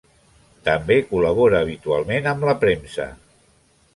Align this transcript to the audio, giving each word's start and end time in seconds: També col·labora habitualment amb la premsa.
També 0.67 0.95
col·labora 1.09 1.59
habitualment 1.67 2.31
amb 2.33 2.47
la 2.51 2.57
premsa. 2.65 3.09